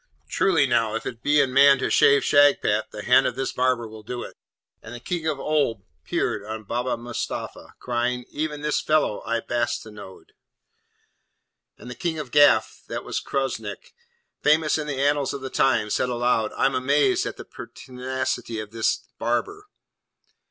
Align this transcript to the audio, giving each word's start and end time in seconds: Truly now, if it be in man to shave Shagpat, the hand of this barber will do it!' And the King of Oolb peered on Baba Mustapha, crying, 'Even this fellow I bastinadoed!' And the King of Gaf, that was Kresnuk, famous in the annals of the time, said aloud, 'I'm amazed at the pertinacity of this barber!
Truly 0.27 0.65
now, 0.65 0.95
if 0.95 1.05
it 1.05 1.21
be 1.21 1.39
in 1.39 1.53
man 1.53 1.77
to 1.77 1.91
shave 1.91 2.23
Shagpat, 2.23 2.89
the 2.89 3.03
hand 3.03 3.27
of 3.27 3.35
this 3.35 3.51
barber 3.51 3.87
will 3.87 4.01
do 4.01 4.23
it!' 4.23 4.35
And 4.81 4.95
the 4.95 4.99
King 4.99 5.27
of 5.27 5.37
Oolb 5.37 5.83
peered 6.05 6.43
on 6.43 6.63
Baba 6.63 6.97
Mustapha, 6.97 7.75
crying, 7.77 8.25
'Even 8.31 8.61
this 8.63 8.81
fellow 8.81 9.21
I 9.27 9.41
bastinadoed!' 9.41 10.31
And 11.77 11.87
the 11.87 11.93
King 11.93 12.17
of 12.17 12.31
Gaf, 12.31 12.81
that 12.87 13.03
was 13.03 13.21
Kresnuk, 13.21 13.93
famous 14.41 14.79
in 14.79 14.87
the 14.87 14.99
annals 14.99 15.35
of 15.35 15.41
the 15.41 15.51
time, 15.51 15.91
said 15.91 16.09
aloud, 16.09 16.51
'I'm 16.57 16.73
amazed 16.73 17.27
at 17.27 17.37
the 17.37 17.45
pertinacity 17.45 18.59
of 18.59 18.71
this 18.71 19.07
barber! 19.19 19.67